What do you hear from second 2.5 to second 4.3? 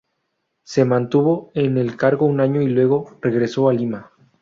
y luego regresó a Lima.